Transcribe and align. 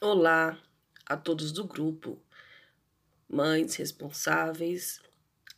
Olá 0.00 0.60
a 1.06 1.16
todos 1.16 1.52
do 1.52 1.64
grupo, 1.64 2.20
mães 3.28 3.76
responsáveis, 3.76 5.00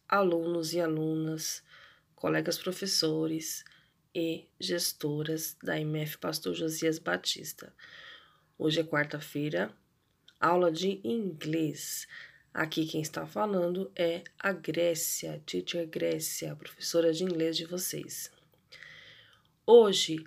alunos 0.07 0.75
e 0.75 0.81
alunas, 0.81 1.65
colegas 2.15 2.59
professores 2.59 3.65
e 4.15 4.47
gestoras 4.61 5.57
da 5.63 5.81
MF 5.81 6.19
Pastor 6.19 6.55
Josias 6.55 6.99
Batista. 6.99 7.73
Hoje 8.59 8.81
é 8.81 8.85
quarta-feira, 8.85 9.75
aula 10.39 10.71
de 10.71 11.01
inglês. 11.03 12.07
Aqui 12.53 12.85
quem 12.85 13.01
está 13.01 13.27
falando 13.27 13.91
é 13.97 14.23
a 14.39 14.53
Grécia, 14.53 15.43
teacher 15.47 15.89
Grécia, 15.89 16.55
professora 16.55 17.11
de 17.11 17.25
inglês 17.25 17.57
de 17.57 17.65
vocês. 17.65 18.31
Hoje 19.67 20.23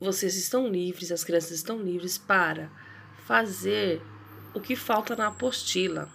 vocês 0.00 0.34
estão 0.34 0.66
livres, 0.66 1.12
as 1.12 1.22
crianças 1.22 1.52
estão 1.52 1.80
livres 1.82 2.16
para 2.16 2.85
fazer 3.26 4.00
o 4.54 4.60
que 4.60 4.76
falta 4.76 5.16
na 5.16 5.26
apostila, 5.26 6.08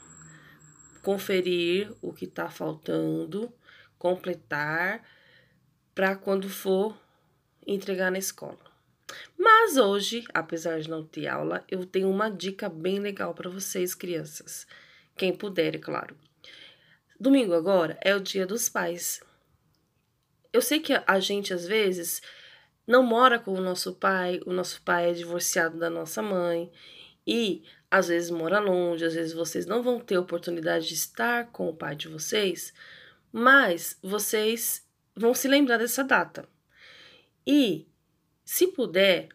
conferir 1.03 1.93
o 2.01 2.13
que 2.13 2.23
está 2.23 2.49
faltando, 2.49 3.53
completar 3.99 5.05
para 5.93 6.15
quando 6.15 6.49
for 6.49 6.97
entregar 7.67 8.11
na 8.11 8.17
escola. 8.17 8.59
Mas 9.37 9.75
hoje, 9.75 10.23
apesar 10.33 10.79
de 10.79 10.89
não 10.89 11.05
ter 11.05 11.27
aula, 11.27 11.65
eu 11.69 11.85
tenho 11.85 12.09
uma 12.09 12.29
dica 12.31 12.69
bem 12.69 12.97
legal 12.97 13.33
para 13.33 13.49
vocês, 13.49 13.93
crianças. 13.93 14.65
Quem 15.17 15.35
puder, 15.35 15.75
é 15.75 15.79
claro. 15.79 16.15
Domingo 17.19 17.53
agora 17.53 17.97
é 18.01 18.15
o 18.15 18.21
Dia 18.21 18.47
dos 18.47 18.69
Pais. 18.69 19.21
Eu 20.53 20.61
sei 20.61 20.79
que 20.79 20.93
a 21.05 21.19
gente 21.19 21.53
às 21.53 21.65
vezes 21.65 22.21
não 22.87 23.03
mora 23.03 23.39
com 23.39 23.53
o 23.53 23.61
nosso 23.61 23.93
pai, 23.93 24.39
o 24.45 24.53
nosso 24.53 24.81
pai 24.81 25.09
é 25.09 25.13
divorciado 25.13 25.77
da 25.77 25.89
nossa 25.89 26.21
mãe 26.21 26.71
e 27.25 27.63
às 27.89 28.07
vezes 28.07 28.29
mora 28.29 28.59
longe, 28.59 29.05
às 29.05 29.13
vezes 29.13 29.33
vocês 29.33 29.65
não 29.65 29.83
vão 29.83 29.99
ter 29.99 30.17
oportunidade 30.17 30.87
de 30.87 30.93
estar 30.93 31.51
com 31.51 31.69
o 31.69 31.75
pai 31.75 31.95
de 31.95 32.07
vocês, 32.07 32.73
mas 33.31 33.97
vocês 34.01 34.85
vão 35.15 35.33
se 35.33 35.47
lembrar 35.47 35.77
dessa 35.77 36.03
data. 36.03 36.47
E 37.45 37.87
se 38.43 38.67
puder 38.67 39.29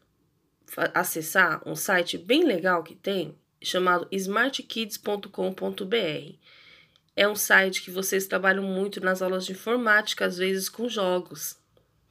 acessar 0.95 1.63
um 1.67 1.77
site 1.77 2.19
bem 2.19 2.45
legal 2.45 2.83
que 2.83 2.95
tem, 2.95 3.39
chamado 3.63 4.07
smartkids.com.br. 4.11 6.35
É 7.15 7.27
um 7.27 7.35
site 7.35 7.83
que 7.83 7.91
vocês 7.91 8.27
trabalham 8.27 8.63
muito 8.63 9.01
nas 9.01 9.23
aulas 9.23 9.47
de 9.47 9.53
informática, 9.53 10.27
às 10.27 10.37
vezes 10.37 10.69
com 10.69 10.89
jogos, 10.89 11.59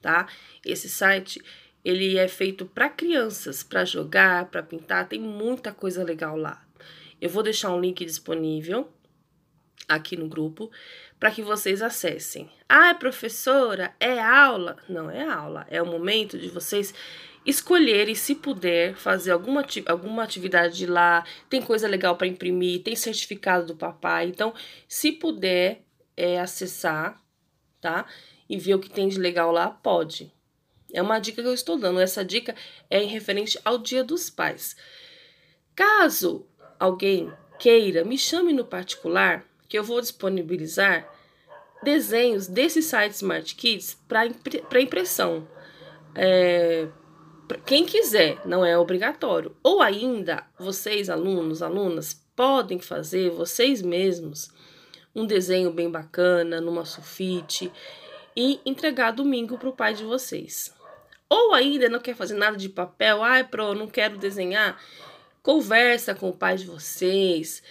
tá? 0.05 0.27
Esse 0.63 0.87
site 0.87 1.41
ele 1.83 2.15
é 2.15 2.27
feito 2.27 2.63
para 2.63 2.87
crianças, 2.87 3.63
para 3.63 3.83
jogar, 3.83 4.45
para 4.51 4.61
pintar, 4.61 5.09
tem 5.09 5.19
muita 5.19 5.71
coisa 5.71 6.03
legal 6.03 6.37
lá. 6.37 6.63
Eu 7.19 7.27
vou 7.27 7.41
deixar 7.41 7.73
um 7.73 7.81
link 7.81 8.05
disponível 8.05 8.87
aqui 9.89 10.15
no 10.15 10.27
grupo 10.27 10.69
para 11.19 11.31
que 11.31 11.41
vocês 11.41 11.81
acessem. 11.81 12.47
Ah, 12.69 12.93
professora, 12.93 13.95
é 13.99 14.19
aula? 14.19 14.77
Não 14.87 15.09
é 15.09 15.27
aula, 15.27 15.65
é 15.71 15.81
o 15.81 15.87
momento 15.87 16.37
de 16.37 16.49
vocês 16.49 16.93
escolherem, 17.43 18.13
se 18.13 18.35
puder, 18.35 18.93
fazer 18.93 19.31
alguma, 19.31 19.65
alguma 19.87 20.21
atividade 20.21 20.85
lá. 20.85 21.25
Tem 21.49 21.63
coisa 21.63 21.87
legal 21.87 22.15
para 22.15 22.27
imprimir, 22.27 22.83
tem 22.83 22.95
certificado 22.95 23.65
do 23.65 23.75
papai. 23.75 24.27
Então, 24.27 24.53
se 24.87 25.11
puder 25.11 25.81
é, 26.15 26.39
acessar, 26.39 27.19
tá? 27.81 28.05
E 28.49 28.57
ver 28.57 28.75
o 28.75 28.79
que 28.79 28.89
tem 28.89 29.07
de 29.07 29.19
legal 29.19 29.51
lá, 29.51 29.69
pode. 29.69 30.31
É 30.93 31.01
uma 31.01 31.19
dica 31.19 31.41
que 31.41 31.47
eu 31.47 31.53
estou 31.53 31.77
dando. 31.77 31.99
Essa 31.99 32.23
dica 32.23 32.55
é 32.89 33.01
em 33.01 33.07
referente 33.07 33.59
ao 33.65 33.77
Dia 33.77 34.03
dos 34.03 34.29
Pais. 34.29 34.75
Caso 35.75 36.45
alguém 36.79 37.31
queira, 37.59 38.03
me 38.03 38.17
chame 38.17 38.53
no 38.53 38.65
particular, 38.65 39.45
que 39.67 39.77
eu 39.77 39.83
vou 39.83 39.99
disponibilizar 39.99 41.11
desenhos 41.83 42.47
desse 42.47 42.81
site 42.81 43.13
Smart 43.13 43.55
Kids 43.55 43.97
para 44.07 44.81
impressão. 44.81 45.47
É, 46.15 46.87
quem 47.65 47.85
quiser, 47.85 48.39
não 48.45 48.65
é 48.65 48.77
obrigatório. 48.77 49.55
Ou 49.61 49.81
ainda, 49.81 50.45
vocês, 50.57 51.09
alunos, 51.09 51.61
alunas, 51.61 52.13
podem 52.35 52.79
fazer 52.79 53.29
vocês 53.29 53.81
mesmos 53.81 54.49
um 55.15 55.25
desenho 55.25 55.71
bem 55.71 55.89
bacana 55.89 56.59
numa 56.59 56.83
sulfite 56.83 57.71
e 58.35 58.59
entregar 58.65 59.11
domingo 59.11 59.57
para 59.57 59.69
o 59.69 59.75
pai 59.75 59.93
de 59.93 60.03
vocês. 60.03 60.73
Ou 61.29 61.53
ainda 61.53 61.89
não 61.89 61.99
quer 61.99 62.15
fazer 62.15 62.35
nada 62.35 62.57
de 62.57 62.69
papel, 62.69 63.23
ai, 63.23 63.43
pro, 63.43 63.73
não 63.73 63.87
quero 63.87 64.17
desenhar. 64.17 64.79
Conversa 65.41 66.13
com 66.13 66.29
o 66.29 66.37
pai 66.37 66.57
de 66.57 66.65
vocês, 66.65 67.63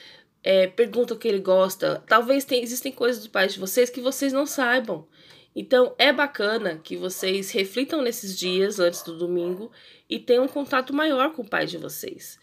é, 0.43 0.67
pergunta 0.67 1.15
o 1.15 1.19
que 1.19 1.29
ele 1.29 1.41
gosta. 1.41 2.03
Talvez 2.07 2.45
tem, 2.45 2.63
existem 2.63 2.93
coisas 2.93 3.23
do 3.23 3.31
pai 3.31 3.49
de 3.49 3.59
vocês 3.59 3.91
que 3.91 4.01
vocês 4.01 4.33
não 4.33 4.47
saibam. 4.47 5.07
Então 5.55 5.95
é 5.99 6.13
bacana 6.13 6.81
que 6.83 6.97
vocês 6.97 7.51
reflitam 7.53 8.03
nesses 8.03 8.37
dias 8.37 8.81
antes 8.81 9.03
do 9.03 9.17
domingo 9.17 9.71
e 10.11 10.19
tenham 10.19 10.45
um 10.45 10.49
contato 10.49 10.93
maior 10.93 11.33
com 11.33 11.43
o 11.43 11.49
pai 11.49 11.67
de 11.67 11.79
vocês. 11.79 12.39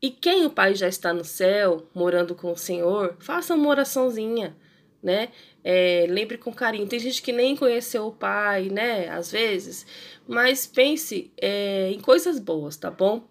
E 0.00 0.10
quem 0.10 0.44
o 0.44 0.50
pai 0.50 0.74
já 0.74 0.88
está 0.88 1.14
no 1.14 1.24
céu, 1.24 1.88
morando 1.94 2.34
com 2.34 2.50
o 2.50 2.56
Senhor, 2.56 3.16
faça 3.20 3.54
uma 3.54 3.68
oraçãozinha 3.68 4.56
né? 5.02 5.30
É, 5.64 6.06
lembre 6.08 6.38
com 6.38 6.52
carinho. 6.52 6.86
Tem 6.86 6.98
gente 6.98 7.20
que 7.20 7.32
nem 7.32 7.56
conheceu 7.56 8.06
o 8.06 8.12
pai, 8.12 8.68
né? 8.68 9.08
Às 9.08 9.30
vezes. 9.30 9.86
Mas 10.26 10.66
pense 10.66 11.30
é, 11.40 11.90
em 11.90 12.00
coisas 12.00 12.38
boas, 12.38 12.76
tá 12.76 12.90
bom? 12.90 13.26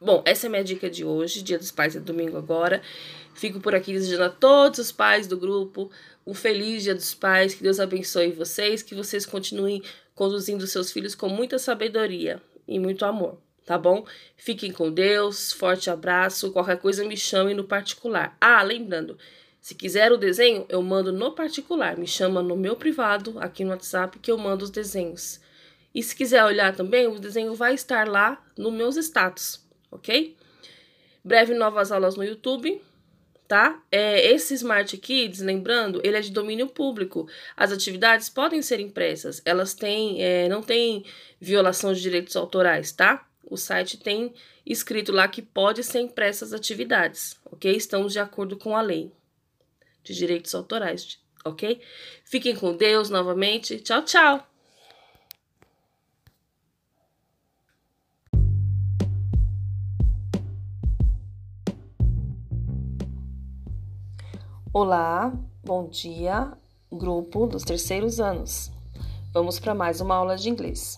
Bom, 0.00 0.22
essa 0.24 0.46
é 0.46 0.48
a 0.48 0.50
minha 0.50 0.64
dica 0.64 0.90
de 0.90 1.04
hoje. 1.04 1.42
Dia 1.42 1.58
dos 1.58 1.70
Pais 1.70 1.94
é 1.94 2.00
domingo 2.00 2.36
agora. 2.36 2.82
Fico 3.34 3.60
por 3.60 3.74
aqui 3.74 3.92
desejando 3.92 4.24
a 4.24 4.30
todos 4.30 4.78
os 4.78 4.92
pais 4.92 5.26
do 5.26 5.36
grupo 5.36 5.90
um 6.26 6.34
feliz 6.34 6.82
Dia 6.82 6.94
dos 6.94 7.14
Pais. 7.14 7.54
Que 7.54 7.62
Deus 7.62 7.78
abençoe 7.78 8.32
vocês. 8.32 8.82
Que 8.82 8.94
vocês 8.94 9.26
continuem 9.26 9.82
conduzindo 10.14 10.66
seus 10.66 10.92
filhos 10.92 11.14
com 11.14 11.28
muita 11.28 11.58
sabedoria 11.58 12.42
e 12.66 12.78
muito 12.78 13.04
amor 13.04 13.38
tá 13.70 13.78
bom? 13.78 14.04
Fiquem 14.36 14.72
com 14.72 14.90
Deus, 14.90 15.52
forte 15.52 15.88
abraço. 15.90 16.50
Qualquer 16.50 16.78
coisa 16.78 17.04
me 17.04 17.16
chame 17.16 17.54
no 17.54 17.62
particular. 17.62 18.36
Ah, 18.40 18.60
lembrando, 18.64 19.16
se 19.60 19.74
quiser 19.74 20.10
o 20.10 20.16
desenho, 20.16 20.64
eu 20.68 20.82
mando 20.82 21.12
no 21.12 21.32
particular. 21.32 21.96
Me 21.98 22.06
chama 22.06 22.42
no 22.42 22.56
meu 22.56 22.76
privado, 22.76 23.38
aqui 23.38 23.62
no 23.62 23.70
WhatsApp, 23.70 24.18
que 24.18 24.30
eu 24.30 24.38
mando 24.38 24.64
os 24.64 24.70
desenhos. 24.70 25.38
E 25.94 26.02
se 26.02 26.16
quiser 26.16 26.42
olhar 26.44 26.74
também, 26.74 27.06
o 27.06 27.18
desenho 27.18 27.54
vai 27.54 27.74
estar 27.74 28.08
lá 28.08 28.42
nos 28.56 28.72
meus 28.72 28.96
status, 28.96 29.62
ok? 29.90 30.36
Breve 31.22 31.52
novas 31.52 31.92
aulas 31.92 32.16
no 32.16 32.24
YouTube, 32.24 32.80
tá? 33.46 33.82
É, 33.92 34.32
esse 34.32 34.54
Smart 34.54 34.96
Kids, 34.96 35.40
lembrando, 35.40 36.00
ele 36.02 36.16
é 36.16 36.20
de 36.20 36.30
domínio 36.30 36.68
público. 36.68 37.28
As 37.54 37.70
atividades 37.70 38.30
podem 38.30 38.62
ser 38.62 38.80
impressas, 38.80 39.42
elas 39.44 39.74
têm, 39.74 40.22
é, 40.22 40.48
não 40.48 40.62
tem 40.62 41.04
violação 41.38 41.92
de 41.92 42.00
direitos 42.00 42.34
autorais, 42.34 42.92
tá? 42.92 43.26
O 43.44 43.58
site 43.58 43.98
tem 43.98 44.32
escrito 44.64 45.12
lá 45.12 45.28
que 45.28 45.42
pode 45.42 45.82
ser 45.82 46.00
impressas 46.00 46.54
atividades, 46.54 47.38
ok? 47.44 47.74
Estamos 47.74 48.12
de 48.12 48.20
acordo 48.20 48.56
com 48.56 48.74
a 48.74 48.80
lei 48.80 49.12
de 50.02 50.14
direitos 50.14 50.54
autorais, 50.54 51.18
ok? 51.44 51.80
Fiquem 52.24 52.54
com 52.54 52.76
Deus 52.76 53.10
novamente. 53.10 53.78
Tchau, 53.80 54.04
tchau! 54.04 54.46
Olá, 64.72 65.32
bom 65.64 65.88
dia, 65.88 66.52
grupo 66.92 67.44
dos 67.46 67.64
terceiros 67.64 68.20
anos. 68.20 68.70
Vamos 69.32 69.58
para 69.58 69.74
mais 69.74 70.00
uma 70.00 70.14
aula 70.14 70.36
de 70.36 70.48
inglês. 70.48 70.96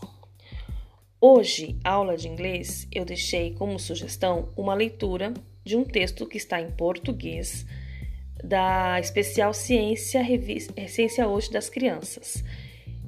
Hoje, 1.19 1.79
aula 1.83 2.17
de 2.17 2.29
inglês, 2.29 2.87
eu 2.93 3.05
deixei 3.05 3.55
como 3.55 3.79
sugestão 3.79 4.53
uma 4.57 4.75
leitura 4.75 5.33
de 5.65 5.77
um 5.77 5.84
texto 5.84 6.27
que 6.27 6.37
está 6.37 6.60
em 6.60 6.71
português 6.72 7.65
da 8.42 8.98
especial 8.98 9.54
Ciência, 9.54 10.22
Revista, 10.22 10.74
Ciência 10.89 11.27
Hoje 11.28 11.50
das 11.50 11.68
Crianças. 11.68 12.42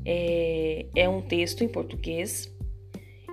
É, 0.04 0.86
é 0.94 1.08
um 1.08 1.22
texto 1.22 1.64
em 1.64 1.68
português. 1.68 2.52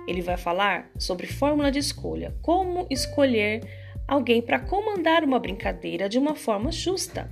Ele 0.08 0.20
vai 0.20 0.36
falar 0.36 0.90
sobre 0.98 1.26
fórmula 1.26 1.70
de 1.70 1.78
escolha, 1.78 2.34
como 2.42 2.86
escolher 2.90 3.60
alguém 4.08 4.42
para 4.42 4.58
comandar 4.58 5.22
uma 5.22 5.38
brincadeira 5.38 6.08
de 6.08 6.18
uma 6.18 6.34
forma 6.34 6.72
justa. 6.72 7.30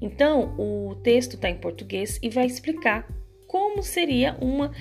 Então, 0.00 0.54
o 0.58 0.94
texto 0.96 1.34
está 1.34 1.48
em 1.48 1.56
português 1.56 2.18
e 2.22 2.28
vai 2.28 2.46
explicar 2.46 3.06
como 3.46 3.82
seria 3.82 4.36
uma, 4.40 4.72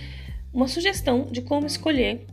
uma 0.54 0.68
sugestão 0.68 1.26
de 1.26 1.42
como 1.42 1.66
escolher 1.66 2.26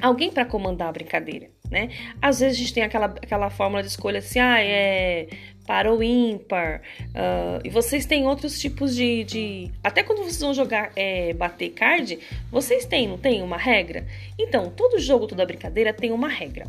alguém 0.00 0.30
para 0.30 0.44
comandar 0.44 0.88
a 0.88 0.92
brincadeira, 0.92 1.50
né? 1.70 1.90
Às 2.20 2.40
vezes 2.40 2.56
a 2.56 2.60
gente 2.60 2.74
tem 2.74 2.82
aquela, 2.82 3.06
aquela 3.06 3.50
fórmula 3.50 3.82
de 3.82 3.88
escolha 3.88 4.18
assim, 4.18 4.38
ah, 4.38 4.60
é 4.60 5.28
para 5.68 5.92
ou 5.92 6.02
ímpar, 6.02 6.80
uh, 7.08 7.60
e 7.62 7.68
vocês 7.68 8.06
têm 8.06 8.26
outros 8.26 8.58
tipos 8.58 8.96
de, 8.96 9.22
de... 9.24 9.70
Até 9.84 10.02
quando 10.02 10.20
vocês 10.20 10.40
vão 10.40 10.54
jogar 10.54 10.90
é, 10.96 11.34
bater 11.34 11.68
card, 11.72 12.18
vocês 12.50 12.86
têm, 12.86 13.06
não 13.06 13.18
tem 13.18 13.42
uma 13.42 13.58
regra? 13.58 14.06
Então, 14.38 14.70
todo 14.70 14.98
jogo, 14.98 15.26
toda 15.26 15.44
brincadeira 15.44 15.92
tem 15.92 16.10
uma 16.10 16.26
regra. 16.26 16.66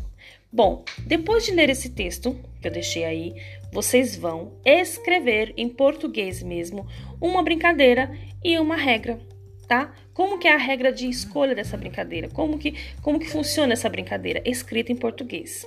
Bom, 0.52 0.84
depois 0.98 1.46
de 1.46 1.52
ler 1.52 1.70
esse 1.70 1.88
texto 1.88 2.38
que 2.60 2.68
eu 2.68 2.72
deixei 2.72 3.04
aí, 3.04 3.34
vocês 3.72 4.16
vão 4.16 4.52
escrever 4.66 5.54
em 5.56 5.70
português 5.70 6.42
mesmo 6.42 6.86
uma 7.18 7.42
brincadeira 7.42 8.14
e 8.44 8.58
uma 8.58 8.76
regra, 8.76 9.18
tá? 9.66 9.94
Como 10.20 10.38
que 10.38 10.46
é 10.46 10.52
a 10.52 10.58
regra 10.58 10.92
de 10.92 11.08
escolha 11.08 11.54
dessa 11.54 11.78
brincadeira? 11.78 12.28
Como 12.28 12.58
que, 12.58 12.74
como 13.00 13.18
que 13.18 13.26
funciona 13.26 13.72
essa 13.72 13.88
brincadeira? 13.88 14.42
Escrita 14.44 14.92
em 14.92 14.94
português. 14.94 15.66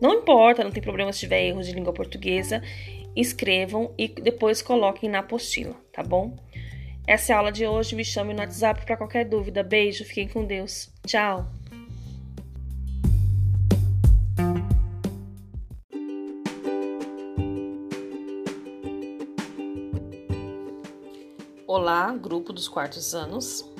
Não 0.00 0.14
importa, 0.14 0.64
não 0.64 0.72
tem 0.72 0.82
problema 0.82 1.12
se 1.12 1.20
tiver 1.20 1.44
erros 1.44 1.64
de 1.64 1.72
língua 1.72 1.92
portuguesa, 1.92 2.60
escrevam 3.14 3.94
e 3.96 4.08
depois 4.08 4.60
coloquem 4.60 5.08
na 5.08 5.20
apostila, 5.20 5.76
tá 5.92 6.02
bom? 6.02 6.34
Essa 7.06 7.32
é 7.32 7.36
a 7.36 7.38
aula 7.38 7.52
de 7.52 7.68
hoje. 7.68 7.94
Me 7.94 8.04
chame 8.04 8.34
no 8.34 8.40
WhatsApp 8.40 8.84
para 8.84 8.96
qualquer 8.96 9.26
dúvida. 9.26 9.62
Beijo, 9.62 10.04
fiquem 10.04 10.26
com 10.26 10.44
Deus. 10.44 10.92
Tchau! 11.06 11.46
Olá, 21.64 22.12
grupo 22.12 22.52
dos 22.52 22.66
quartos 22.66 23.14
anos. 23.14 23.72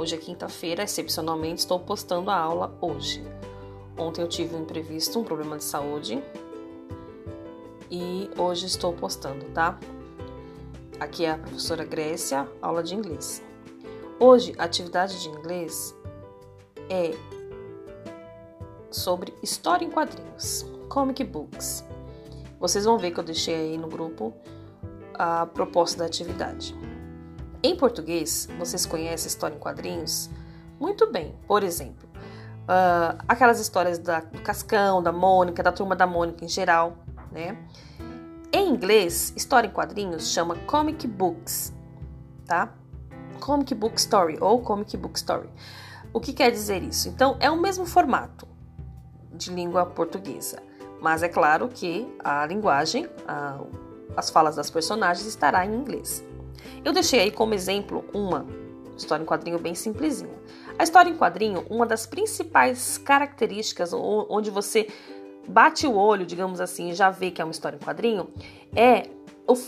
Hoje 0.00 0.14
é 0.14 0.18
quinta-feira, 0.18 0.82
excepcionalmente 0.82 1.58
estou 1.58 1.78
postando 1.78 2.30
a 2.30 2.34
aula 2.34 2.74
hoje. 2.80 3.22
Ontem 3.98 4.22
eu 4.22 4.28
tive 4.28 4.56
um 4.56 4.62
imprevisto, 4.62 5.20
um 5.20 5.22
problema 5.22 5.58
de 5.58 5.64
saúde 5.64 6.24
e 7.90 8.30
hoje 8.38 8.64
estou 8.64 8.94
postando, 8.94 9.44
tá? 9.50 9.78
Aqui 10.98 11.26
é 11.26 11.32
a 11.32 11.36
professora 11.36 11.84
Grécia, 11.84 12.48
aula 12.62 12.82
de 12.82 12.94
inglês. 12.94 13.42
Hoje 14.18 14.54
a 14.56 14.64
atividade 14.64 15.20
de 15.20 15.28
inglês 15.28 15.94
é 16.88 17.10
sobre 18.90 19.34
história 19.42 19.84
em 19.84 19.90
quadrinhos, 19.90 20.64
comic 20.88 21.22
books. 21.24 21.84
Vocês 22.58 22.86
vão 22.86 22.96
ver 22.96 23.10
que 23.10 23.20
eu 23.20 23.24
deixei 23.24 23.54
aí 23.54 23.76
no 23.76 23.86
grupo 23.86 24.32
a 25.12 25.44
proposta 25.44 25.98
da 25.98 26.06
atividade. 26.06 26.74
Em 27.62 27.76
português, 27.76 28.48
vocês 28.58 28.86
conhecem 28.86 29.28
história 29.28 29.54
em 29.54 29.58
quadrinhos? 29.58 30.30
Muito 30.78 31.12
bem. 31.12 31.34
Por 31.46 31.62
exemplo, 31.62 32.08
uh, 32.62 33.22
aquelas 33.28 33.60
histórias 33.60 33.98
da, 33.98 34.20
do 34.20 34.40
Cascão, 34.40 35.02
da 35.02 35.12
Mônica, 35.12 35.62
da 35.62 35.70
turma 35.70 35.94
da 35.94 36.06
Mônica 36.06 36.42
em 36.42 36.48
geral, 36.48 36.96
né? 37.30 37.58
Em 38.50 38.70
inglês, 38.70 39.34
história 39.36 39.68
em 39.68 39.70
quadrinhos 39.70 40.32
chama 40.32 40.56
comic 40.66 41.06
books, 41.06 41.72
tá? 42.46 42.72
Comic 43.38 43.74
book 43.74 43.98
story 43.98 44.38
ou 44.40 44.62
comic 44.62 44.96
book 44.96 45.16
story. 45.18 45.50
O 46.14 46.18
que 46.18 46.32
quer 46.32 46.50
dizer 46.50 46.82
isso? 46.82 47.08
Então, 47.10 47.36
é 47.40 47.50
o 47.50 47.60
mesmo 47.60 47.84
formato 47.84 48.48
de 49.32 49.52
língua 49.52 49.84
portuguesa, 49.84 50.62
mas 51.00 51.22
é 51.22 51.28
claro 51.28 51.68
que 51.68 52.12
a 52.24 52.44
linguagem, 52.46 53.08
a, 53.28 53.60
as 54.16 54.30
falas 54.30 54.56
das 54.56 54.70
personagens 54.70 55.26
estará 55.26 55.64
em 55.64 55.74
inglês. 55.74 56.24
Eu 56.84 56.92
deixei 56.92 57.20
aí 57.20 57.30
como 57.30 57.54
exemplo 57.54 58.04
uma 58.12 58.46
história 58.96 59.22
em 59.22 59.26
quadrinho 59.26 59.58
bem 59.58 59.74
simplesinha. 59.74 60.34
A 60.78 60.82
história 60.82 61.10
em 61.10 61.16
quadrinho, 61.16 61.64
uma 61.68 61.86
das 61.86 62.06
principais 62.06 62.98
características 62.98 63.92
onde 63.92 64.50
você 64.50 64.88
bate 65.46 65.86
o 65.86 65.94
olho, 65.94 66.24
digamos 66.24 66.60
assim, 66.60 66.90
e 66.90 66.94
já 66.94 67.10
vê 67.10 67.30
que 67.30 67.40
é 67.40 67.44
uma 67.44 67.50
história 67.50 67.76
em 67.76 67.84
quadrinho, 67.84 68.28
é 68.74 69.08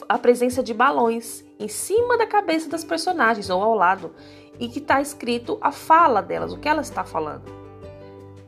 a 0.09 0.19
presença 0.19 0.62
de 0.62 0.73
balões 0.73 1.44
em 1.59 1.67
cima 1.67 2.17
da 2.17 2.27
cabeça 2.27 2.69
das 2.69 2.85
personagens 2.85 3.50
ou 3.50 3.61
ao 3.61 3.75
lado 3.75 4.15
e 4.61 4.69
que 4.69 4.79
está 4.79 5.00
escrito 5.00 5.59
a 5.61 5.73
fala 5.73 6.23
delas, 6.23 6.53
o 6.53 6.59
que 6.59 6.69
elas 6.69 6.89
está 6.89 7.03
falando, 7.03 7.43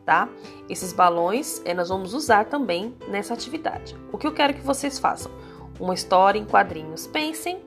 tá? 0.05 0.29
Esses 0.69 0.93
balões 0.93 1.61
é, 1.65 1.75
nós 1.75 1.89
vamos 1.89 2.15
usar 2.15 2.45
também 2.45 2.95
nessa 3.09 3.35
atividade. 3.35 3.97
O 4.13 4.19
que 4.19 4.27
eu 4.27 4.33
quero 4.33 4.55
que 4.55 4.61
vocês 4.61 4.99
façam? 4.99 5.33
Uma 5.81 5.95
história 5.95 6.39
em 6.39 6.45
quadrinhos. 6.45 7.09
Pensem 7.09 7.59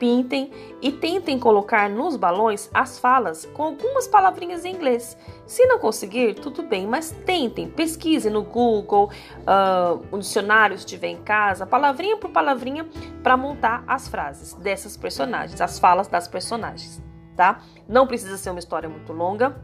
pintem 0.00 0.50
e 0.80 0.90
tentem 0.90 1.38
colocar 1.38 1.88
nos 1.90 2.16
balões 2.16 2.70
as 2.72 2.98
falas 2.98 3.44
com 3.52 3.64
algumas 3.64 4.08
palavrinhas 4.08 4.64
em 4.64 4.74
inglês. 4.74 5.16
Se 5.46 5.66
não 5.66 5.78
conseguir, 5.78 6.34
tudo 6.34 6.62
bem, 6.62 6.86
mas 6.86 7.10
tentem, 7.26 7.68
pesquise 7.68 8.30
no 8.30 8.42
Google, 8.42 9.10
uh, 9.40 10.02
o 10.10 10.18
dicionário 10.18 10.76
se 10.78 10.86
estiver 10.86 11.08
em 11.08 11.22
casa, 11.22 11.66
palavrinha 11.66 12.16
por 12.16 12.30
palavrinha, 12.30 12.88
para 13.22 13.36
montar 13.36 13.84
as 13.86 14.08
frases 14.08 14.54
dessas 14.54 14.96
personagens, 14.96 15.60
as 15.60 15.78
falas 15.78 16.08
das 16.08 16.26
personagens, 16.26 17.02
tá? 17.36 17.60
Não 17.86 18.06
precisa 18.06 18.38
ser 18.38 18.50
uma 18.50 18.58
história 18.58 18.88
muito 18.88 19.12
longa, 19.12 19.54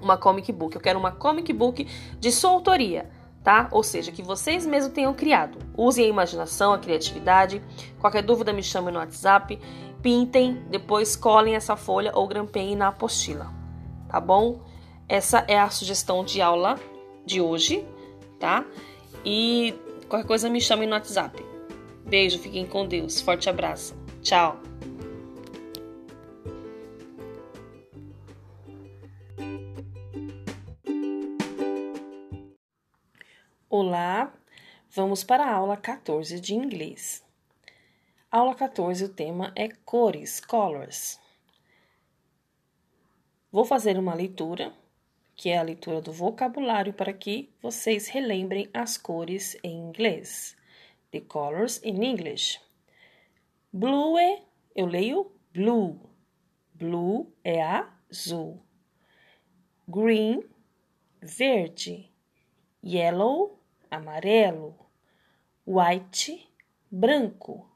uma 0.00 0.16
comic 0.16 0.50
book. 0.50 0.74
Eu 0.74 0.80
quero 0.80 0.98
uma 0.98 1.12
comic 1.12 1.52
book 1.52 1.86
de 2.18 2.32
sua 2.32 2.50
autoria 2.50 3.10
tá? 3.44 3.68
Ou 3.70 3.82
seja, 3.82 4.10
que 4.10 4.22
vocês 4.22 4.66
mesmos 4.66 4.94
tenham 4.94 5.12
criado. 5.12 5.58
Usem 5.76 6.06
a 6.06 6.08
imaginação, 6.08 6.72
a 6.72 6.78
criatividade. 6.78 7.62
Qualquer 8.00 8.22
dúvida 8.22 8.52
me 8.52 8.62
chame 8.62 8.90
no 8.90 8.98
WhatsApp. 8.98 9.60
Pintem, 10.02 10.64
depois 10.70 11.14
colhem 11.14 11.54
essa 11.54 11.76
folha 11.76 12.10
ou 12.14 12.26
grampeiem 12.26 12.74
na 12.74 12.88
apostila, 12.88 13.50
tá 14.08 14.20
bom? 14.20 14.60
Essa 15.08 15.44
é 15.48 15.58
a 15.58 15.70
sugestão 15.70 16.24
de 16.24 16.42
aula 16.42 16.78
de 17.24 17.40
hoje, 17.40 17.86
tá? 18.38 18.64
E 19.24 19.74
qualquer 20.08 20.26
coisa 20.26 20.50
me 20.50 20.60
chame 20.60 20.86
no 20.86 20.92
WhatsApp. 20.92 21.42
Beijo, 22.04 22.38
fiquem 22.38 22.66
com 22.66 22.86
Deus. 22.86 23.20
Forte 23.20 23.48
abraço. 23.48 23.94
Tchau. 24.22 24.58
Olá, 33.94 34.34
vamos 34.90 35.22
para 35.22 35.46
a 35.46 35.54
aula 35.54 35.76
14 35.76 36.40
de 36.40 36.52
inglês. 36.52 37.24
Aula 38.28 38.52
14, 38.52 39.04
o 39.04 39.08
tema 39.08 39.52
é 39.54 39.68
cores, 39.68 40.40
colors. 40.40 41.20
Vou 43.52 43.64
fazer 43.64 43.96
uma 43.96 44.12
leitura, 44.12 44.74
que 45.36 45.48
é 45.48 45.58
a 45.58 45.62
leitura 45.62 46.00
do 46.00 46.10
vocabulário, 46.10 46.92
para 46.92 47.12
que 47.12 47.48
vocês 47.62 48.08
relembrem 48.08 48.68
as 48.74 48.98
cores 48.98 49.56
em 49.62 49.76
inglês. 49.76 50.56
The 51.12 51.20
colors 51.20 51.80
in 51.84 52.02
English. 52.02 52.60
Blue 53.72 54.18
é, 54.18 54.42
eu 54.74 54.86
leio 54.86 55.30
blue. 55.52 56.00
Blue 56.74 57.32
é 57.44 57.62
azul. 57.62 58.60
Green, 59.86 60.42
verde. 61.22 62.12
Yellow, 62.84 63.63
amarelo, 63.94 64.74
white, 65.66 66.48
branco, 66.90 67.66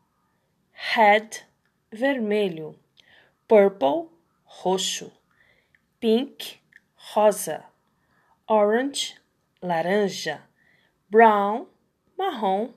red, 0.95 1.45
vermelho, 1.91 2.79
purple, 3.47 4.11
roxo, 4.45 5.13
pink, 6.01 6.61
rosa, 6.95 7.65
orange, 8.47 9.17
laranja, 9.63 10.43
brown, 11.11 11.67
marrom, 12.17 12.73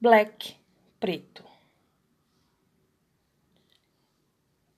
black, 0.00 0.56
preto. 0.98 1.44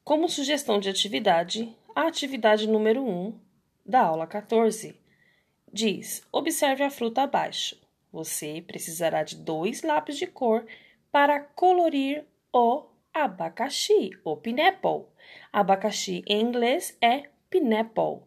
Como 0.03 0.29
sugestão 0.29 0.79
de 0.79 0.91
atividade, 0.91 1.75
a 1.95 2.09
atividade 2.09 2.67
número 2.67 3.03
1 3.03 3.39
da 3.87 4.01
aula 4.01 4.27
14 4.27 5.04
Diz: 5.75 6.23
observe 6.31 6.85
a 6.85 6.89
fruta 6.89 7.23
abaixo. 7.23 7.77
Você 8.13 8.63
precisará 8.65 9.25
de 9.25 9.35
dois 9.35 9.83
lápis 9.83 10.17
de 10.17 10.25
cor 10.25 10.65
para 11.11 11.41
colorir 11.41 12.25
o 12.53 12.87
abacaxi, 13.13 14.13
o 14.23 14.37
pineapple. 14.37 15.07
Abacaxi 15.53 16.23
em 16.29 16.41
inglês 16.43 16.97
é 17.01 17.25
pineapple. 17.51 18.23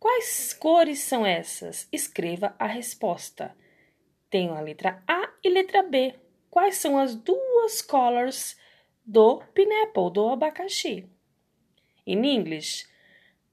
Quais 0.00 0.52
cores 0.54 0.98
são 0.98 1.24
essas? 1.24 1.86
Escreva 1.92 2.56
a 2.58 2.66
resposta. 2.66 3.56
Tenho 4.28 4.52
a 4.52 4.60
letra 4.60 5.00
A 5.06 5.34
e 5.44 5.48
letra 5.48 5.84
B. 5.84 6.16
Quais 6.50 6.78
são 6.78 6.98
as 6.98 7.14
duas 7.14 7.80
colors 7.80 8.58
do 9.04 9.40
pineapple, 9.54 10.10
do 10.12 10.30
abacaxi? 10.30 11.08
In 12.04 12.24
English, 12.24 12.88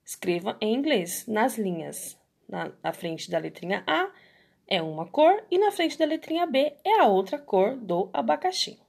escreva 0.04 0.58
em 0.60 0.74
inglês 0.74 1.28
nas 1.28 1.60
linhas 1.60 2.18
na, 2.48 2.72
na 2.82 2.94
frente 2.94 3.30
da 3.30 3.38
letrinha 3.38 3.84
A 3.88 4.10
é 4.68 4.82
uma 4.82 5.06
cor 5.06 5.44
e 5.52 5.58
na 5.58 5.72
frente 5.72 5.98
da 5.98 6.06
letrinha 6.06 6.46
B 6.46 6.74
é 6.84 7.00
a 7.00 7.08
outra 7.08 7.38
cor 7.38 7.76
do 7.76 8.10
abacaxi. 8.14 8.80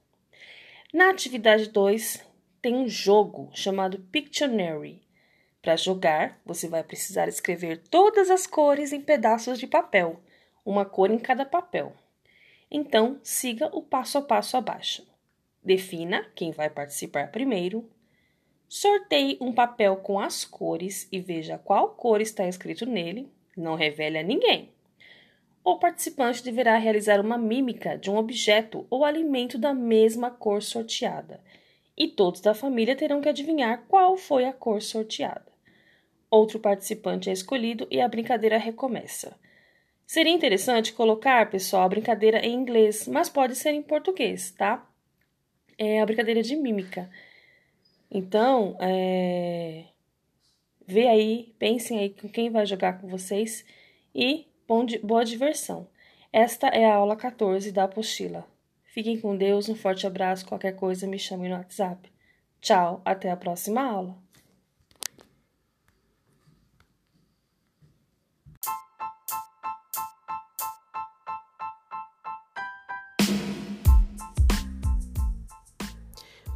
Na 0.93 1.09
atividade 1.09 1.69
2, 1.69 2.25
tem 2.61 2.75
um 2.75 2.87
jogo 2.87 3.49
chamado 3.53 3.99
Pictionary. 4.11 5.01
Para 5.61 5.75
jogar, 5.75 6.39
você 6.45 6.67
vai 6.67 6.83
precisar 6.83 7.27
escrever 7.27 7.77
todas 7.89 8.29
as 8.29 8.47
cores 8.47 8.93
em 8.93 9.01
pedaços 9.01 9.59
de 9.59 9.67
papel, 9.67 10.19
uma 10.63 10.85
cor 10.85 11.11
em 11.11 11.19
cada 11.19 11.45
papel. 11.45 11.93
Então, 12.71 13.19
siga 13.23 13.67
o 13.75 13.81
passo 13.81 14.17
a 14.17 14.21
passo 14.21 14.57
abaixo. 14.57 15.05
Defina 15.63 16.25
quem 16.35 16.51
vai 16.51 16.69
participar 16.69 17.31
primeiro. 17.31 17.89
Sorteie 18.67 19.37
um 19.41 19.51
papel 19.51 19.97
com 19.97 20.19
as 20.19 20.45
cores 20.45 21.07
e 21.11 21.19
veja 21.19 21.57
qual 21.57 21.89
cor 21.89 22.21
está 22.21 22.47
escrito 22.47 22.85
nele. 22.85 23.31
Não 23.55 23.75
revele 23.75 24.17
a 24.17 24.23
ninguém. 24.23 24.69
O 25.63 25.79
participante 25.79 26.43
deverá 26.43 26.77
realizar 26.77 27.19
uma 27.19 27.37
mímica 27.37 27.97
de 27.97 28.11
um 28.11 28.17
objeto 28.17 28.85
ou 28.89 29.03
alimento 29.03 29.57
da 29.57 29.73
mesma 29.73 30.29
cor 30.29 30.61
sorteada, 30.61 31.41
e 31.97 32.07
todos 32.07 32.41
da 32.41 32.53
família 32.53 32.95
terão 32.95 33.21
que 33.21 33.29
adivinhar 33.29 33.83
qual 33.87 34.15
foi 34.17 34.45
a 34.45 34.53
cor 34.53 34.81
sorteada. 34.81 35.51
Outro 36.29 36.59
participante 36.59 37.29
é 37.29 37.33
escolhido 37.33 37.87
e 37.89 38.01
a 38.01 38.07
brincadeira 38.07 38.57
recomeça. 38.57 39.39
Seria 40.05 40.33
interessante 40.33 40.93
colocar, 40.93 41.49
pessoal, 41.49 41.83
a 41.83 41.89
brincadeira 41.89 42.45
em 42.45 42.53
inglês, 42.53 43.07
mas 43.07 43.27
pode 43.27 43.55
ser 43.55 43.71
em 43.71 43.81
português, 43.81 44.51
tá? 44.51 44.87
É 45.77 45.99
a 45.99 46.05
brincadeira 46.05 46.43
de 46.43 46.55
mímica. 46.55 47.09
Então, 48.11 48.77
é... 48.79 49.85
vê 50.87 51.07
aí, 51.07 51.53
pensem 51.57 51.99
aí 51.99 52.09
com 52.09 52.29
quem 52.29 52.49
vai 52.49 52.65
jogar 52.65 52.99
com 52.99 53.07
vocês 53.07 53.65
e 54.13 54.47
boa 55.03 55.25
diversão. 55.25 55.87
Esta 56.31 56.67
é 56.67 56.85
a 56.85 56.95
aula 56.95 57.15
14 57.15 57.71
da 57.71 57.85
apostila. 57.85 58.45
Fiquem 58.83 59.19
com 59.19 59.35
Deus, 59.35 59.67
um 59.67 59.75
forte 59.75 60.07
abraço, 60.07 60.45
qualquer 60.45 60.75
coisa 60.75 61.07
me 61.07 61.19
chame 61.19 61.49
no 61.49 61.55
WhatsApp. 61.55 62.11
Tchau, 62.61 63.01
até 63.03 63.29
a 63.29 63.37
próxima 63.37 63.81
aula. 63.81 64.17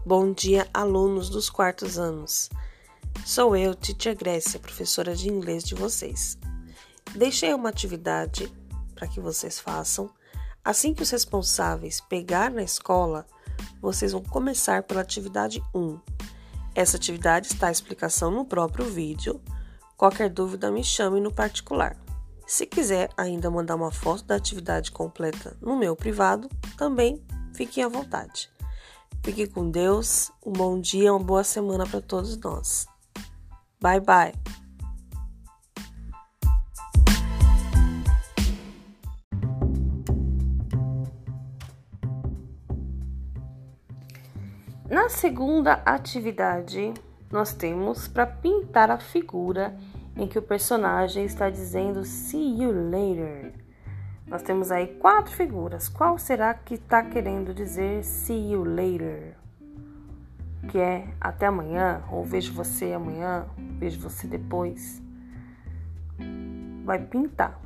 Bom 0.06 0.34
dia, 0.34 0.68
alunos 0.74 1.30
dos 1.30 1.50
quartos 1.52 2.00
anos. 2.00 2.50
Sou 3.30 3.56
eu, 3.56 3.76
Titia 3.76 4.16
Grécia, 4.16 4.60
professora 4.60 5.16
de 5.16 5.30
inglês 5.30 5.64
de 5.64 5.76
vocês. 5.76 6.36
Deixei 7.14 7.54
uma 7.54 7.70
atividade 7.70 8.52
para 8.96 9.08
que 9.08 9.20
vocês 9.20 9.60
façam. 9.60 10.10
Assim 10.66 10.96
que 10.96 11.04
os 11.04 11.12
responsáveis 11.12 12.02
pegar 12.02 12.50
na 12.50 12.64
escola, 12.64 13.28
vocês 13.80 14.14
vão 14.14 14.24
começar 14.24 14.82
pela 14.82 15.02
atividade 15.02 15.62
1. 15.76 16.00
Essa 16.74 16.98
atividade 16.98 17.46
está 17.46 17.68
a 17.68 17.72
explicação 17.72 18.32
no 18.32 18.46
próprio 18.46 18.86
vídeo. 18.86 19.40
Qualquer 19.96 20.32
dúvida 20.32 20.72
me 20.72 20.84
chame 20.84 21.22
no 21.22 21.32
particular. 21.32 21.96
Se 22.48 22.66
quiser 22.66 23.12
ainda 23.16 23.52
mandar 23.52 23.76
uma 23.76 23.92
foto 23.92 24.24
da 24.24 24.38
atividade 24.38 24.92
completa 24.92 25.56
no 25.62 25.78
meu 25.78 25.96
privado, 25.96 26.50
também 26.76 27.24
fiquem 27.54 27.84
à 27.84 27.88
vontade. 27.88 28.50
Fique 29.24 29.46
com 29.46 29.70
Deus, 29.70 30.32
um 30.44 30.52
bom 30.52 30.82
dia, 30.82 31.14
uma 31.14 31.24
boa 31.24 31.44
semana 31.44 31.86
para 31.86 32.02
todos 32.02 32.36
nós. 32.36 32.89
Bye 33.82 34.02
bye. 34.02 34.34
Na 44.90 45.08
segunda 45.08 45.74
atividade, 45.86 46.94
nós 47.32 47.54
temos 47.54 48.08
para 48.08 48.26
pintar 48.26 48.90
a 48.90 48.98
figura 48.98 49.78
em 50.18 50.28
que 50.28 50.40
o 50.40 50.42
personagem 50.42 51.26
está 51.26 51.50
dizendo 51.50 52.04
see 52.04 52.62
you 52.62 52.72
later. 52.72 53.54
Nós 54.26 54.42
temos 54.42 54.72
aí 54.72 54.88
quatro 54.88 55.32
figuras. 55.32 55.88
Qual 55.88 56.18
será 56.18 56.54
que 56.54 56.74
está 56.74 57.04
querendo 57.04 57.54
dizer 57.54 58.04
see 58.04 58.52
you 58.52 58.64
later? 58.64 59.36
Que 60.70 60.80
é 60.80 61.08
até 61.22 61.46
amanhã, 61.46 62.04
ou 62.12 62.24
vejo 62.24 62.54
você 62.54 62.92
amanhã, 62.92 63.46
vejo 63.80 64.00
você 64.00 64.28
depois. 64.28 65.02
Vai 66.84 67.00
pintar. 67.00 67.60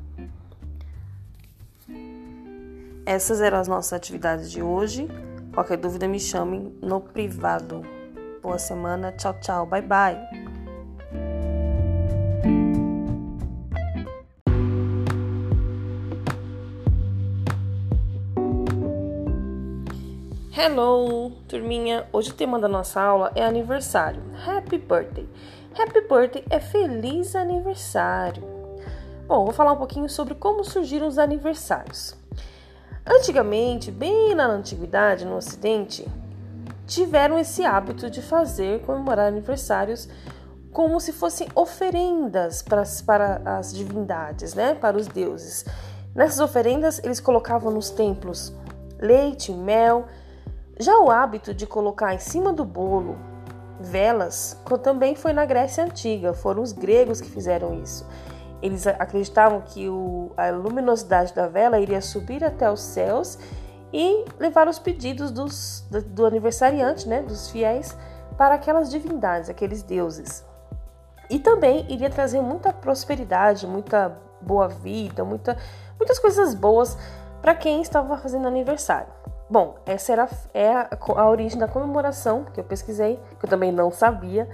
Essas 3.05 3.41
eram 3.41 3.58
as 3.58 3.67
nossas 3.67 3.93
atividades 3.93 4.51
de 4.51 4.62
hoje. 4.62 5.08
Qualquer 5.53 5.77
dúvida 5.77 6.08
me 6.08 6.20
chame 6.20 6.74
no 6.82 7.01
privado. 7.01 7.82
Boa 8.41 8.60
semana, 8.60 9.12
tchau, 9.12 9.34
tchau, 9.39 9.65
bye 9.65 9.82
bye. 9.82 10.17
Hello, 20.55 21.32
turminha! 21.48 22.08
Hoje 22.13 22.32
o 22.32 22.34
tema 22.34 22.58
da 22.58 22.67
nossa 22.67 23.01
aula 23.01 23.32
é 23.36 23.43
aniversário. 23.43 24.22
Happy 24.46 24.77
birthday! 24.77 25.27
Happy 25.75 26.01
birthday 26.01 26.46
é 26.51 26.60
feliz 26.60 27.36
aniversário! 27.36 28.44
Bom, 29.27 29.46
vou 29.46 29.53
falar 29.53 29.72
um 29.72 29.77
pouquinho 29.77 30.08
sobre 30.08 30.36
como 30.36 30.63
surgiram 30.63 31.08
os 31.08 31.18
aniversários. 31.18 32.15
Antigamente, 33.06 33.89
bem 33.89 34.36
na 34.36 34.46
antiguidade, 34.46 35.25
no 35.25 35.36
Ocidente, 35.36 36.08
tiveram 36.86 37.39
esse 37.39 37.65
hábito 37.65 38.10
de 38.10 38.22
fazer 38.22 38.82
comemorar 38.82 39.27
aniversários 39.27 40.08
como 40.72 41.00
se 41.00 41.12
fossem 41.12 41.48
oferendas 41.56 42.62
para, 42.62 42.84
para 43.06 43.42
as 43.58 43.74
divindades, 43.74 44.53
né? 44.53 44.75
Para 44.75 44.96
os 44.96 45.08
deuses. 45.08 45.65
Nessas 46.13 46.39
oferendas, 46.39 47.01
eles 47.03 47.20
colocavam 47.20 47.72
nos 47.72 47.89
templos 47.89 48.53
leite, 49.00 49.51
mel 49.51 50.06
já 50.80 50.98
o 51.00 51.12
hábito 51.12 51.53
de 51.53 51.68
colocar 51.68 52.13
em 52.13 52.20
cima 52.20 52.53
do 52.53 52.63
bolo 52.63 53.32
velas 53.83 54.57
também 54.81 55.13
foi 55.15 55.33
na 55.33 55.45
Grécia 55.45 55.83
Antiga, 55.83 56.33
foram 56.33 56.63
os 56.63 56.71
gregos 56.71 57.19
que 57.19 57.29
fizeram 57.29 57.79
isso. 57.81 58.07
Eles 58.61 58.87
acreditavam 58.87 59.61
que 59.61 59.89
o, 59.89 60.31
a 60.37 60.49
luminosidade 60.49 61.33
da 61.33 61.47
vela 61.47 61.79
iria 61.79 62.01
subir 62.01 62.43
até 62.43 62.71
os 62.71 62.81
céus 62.81 63.37
e 63.91 64.25
levar 64.39 64.69
os 64.69 64.79
pedidos 64.79 65.31
dos, 65.31 65.85
do, 65.91 66.01
do 66.01 66.25
aniversariante, 66.25 67.07
né, 67.07 67.21
dos 67.21 67.49
fiéis, 67.49 67.95
para 68.37 68.55
aquelas 68.55 68.89
divindades, 68.89 69.49
aqueles 69.49 69.83
deuses. 69.83 70.45
E 71.29 71.39
também 71.39 71.85
iria 71.91 72.09
trazer 72.09 72.41
muita 72.41 72.71
prosperidade, 72.71 73.67
muita 73.67 74.17
boa 74.41 74.67
vida, 74.67 75.23
muita, 75.23 75.57
muitas 75.99 76.17
coisas 76.17 76.55
boas 76.55 76.97
para 77.41 77.53
quem 77.53 77.81
estava 77.81 78.17
fazendo 78.17 78.47
aniversário. 78.47 79.11
Bom, 79.53 79.75
essa 79.86 80.12
era 80.12 80.27
é 80.51 80.72
a, 80.72 80.89
a, 81.15 81.29
origem 81.29 81.60
da 81.60 81.67
comemoração 81.67 82.43
que 82.43 82.60
eu 82.60 82.63
pesquisei, 82.63 83.19
que 83.39 83.45
eu 83.45 83.50
também 83.51 83.72
não 83.72 83.91
sabia, 83.91 84.50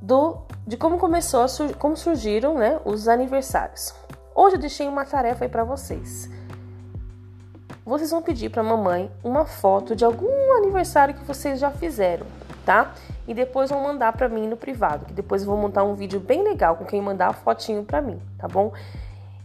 do 0.00 0.38
de 0.66 0.78
como 0.78 0.96
começou 0.96 1.42
a 1.42 1.74
como 1.78 1.98
surgiram, 1.98 2.54
né, 2.54 2.80
os 2.86 3.08
aniversários. 3.08 3.94
Hoje 4.34 4.56
eu 4.56 4.60
deixei 4.60 4.88
uma 4.88 5.04
tarefa 5.04 5.44
aí 5.44 5.50
para 5.50 5.64
vocês. 5.64 6.30
Vocês 7.84 8.10
vão 8.10 8.22
pedir 8.22 8.48
para 8.48 8.62
mamãe 8.62 9.12
uma 9.22 9.44
foto 9.44 9.94
de 9.94 10.02
algum 10.02 10.56
aniversário 10.56 11.14
que 11.14 11.22
vocês 11.22 11.60
já 11.60 11.70
fizeram, 11.70 12.24
tá? 12.64 12.94
E 13.28 13.34
depois 13.34 13.68
vão 13.68 13.82
mandar 13.82 14.14
para 14.14 14.30
mim 14.30 14.48
no 14.48 14.56
privado, 14.56 15.04
que 15.04 15.12
depois 15.12 15.42
eu 15.42 15.48
vou 15.48 15.58
montar 15.58 15.84
um 15.84 15.92
vídeo 15.92 16.20
bem 16.20 16.42
legal 16.42 16.76
com 16.76 16.86
quem 16.86 17.02
mandar 17.02 17.28
a 17.28 17.32
fotinho 17.34 17.84
para 17.84 18.00
mim, 18.00 18.18
tá 18.38 18.48
bom? 18.48 18.72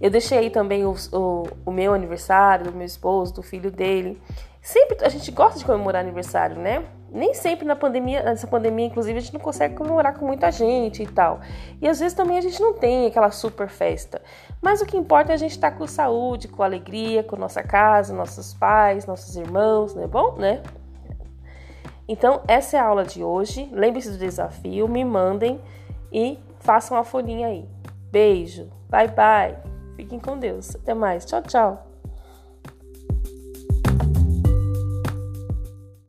Eu 0.01 0.09
deixei 0.09 0.49
também 0.49 0.83
o, 0.83 0.95
o, 1.13 1.43
o 1.67 1.71
meu 1.71 1.93
aniversário, 1.93 2.65
do 2.65 2.73
meu 2.73 2.85
esposo, 2.85 3.35
do 3.35 3.43
filho 3.43 3.69
dele. 3.69 4.19
Sempre 4.61 4.97
a 5.05 5.09
gente 5.09 5.31
gosta 5.31 5.59
de 5.59 5.65
comemorar 5.65 6.01
aniversário, 6.01 6.57
né? 6.57 6.83
Nem 7.11 7.33
sempre 7.33 7.65
na 7.65 7.75
pandemia, 7.75 8.23
nessa 8.23 8.47
pandemia, 8.47 8.85
inclusive, 8.85 9.17
a 9.17 9.21
gente 9.21 9.33
não 9.33 9.39
consegue 9.39 9.75
comemorar 9.75 10.17
com 10.17 10.25
muita 10.25 10.51
gente 10.51 11.03
e 11.03 11.07
tal. 11.07 11.41
E 11.81 11.87
às 11.87 11.99
vezes 11.99 12.13
também 12.13 12.37
a 12.37 12.41
gente 12.41 12.59
não 12.61 12.73
tem 12.73 13.05
aquela 13.05 13.31
super 13.31 13.67
festa. 13.67 14.21
Mas 14.61 14.81
o 14.81 14.85
que 14.85 14.97
importa 14.97 15.33
é 15.33 15.35
a 15.35 15.37
gente 15.37 15.51
estar 15.51 15.71
tá 15.71 15.77
com 15.77 15.85
saúde, 15.85 16.47
com 16.47 16.63
alegria, 16.63 17.23
com 17.23 17.35
nossa 17.35 17.61
casa, 17.61 18.13
nossos 18.13 18.53
pais, 18.53 19.05
nossos 19.05 19.35
irmãos, 19.35 19.93
não 19.93 20.03
é 20.03 20.07
bom, 20.07 20.35
né? 20.35 20.63
Então, 22.07 22.41
essa 22.47 22.77
é 22.77 22.79
a 22.79 22.85
aula 22.85 23.03
de 23.03 23.23
hoje. 23.23 23.69
Lembre-se 23.71 24.11
do 24.11 24.17
desafio, 24.17 24.87
me 24.87 25.03
mandem 25.03 25.59
e 26.11 26.39
façam 26.59 26.97
a 26.97 27.03
folhinha 27.03 27.47
aí. 27.47 27.67
Beijo, 28.11 28.69
bye 28.89 29.07
bye. 29.07 29.70
Fiquem 30.01 30.19
com 30.19 30.35
Deus. 30.35 30.75
Até 30.75 30.95
mais. 30.95 31.25
Tchau, 31.25 31.43
tchau. 31.43 31.90